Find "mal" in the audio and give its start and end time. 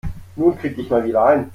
0.89-1.03